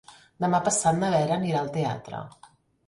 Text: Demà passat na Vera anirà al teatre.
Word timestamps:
Demà 0.45 0.61
passat 0.69 0.97
na 1.03 1.11
Vera 1.17 1.39
anirà 1.41 1.63
al 1.63 1.71
teatre. 1.79 2.25